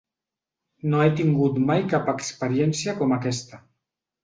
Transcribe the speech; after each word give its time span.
No 0.93 1.01
he 1.07 1.11
tingut 1.19 1.59
mai 1.67 1.85
cap 1.93 2.11
experiència 2.15 2.99
com 3.03 3.17
aquesta. 3.21 3.63